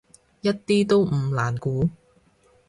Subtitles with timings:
[0.41, 1.87] 一啲都唔難估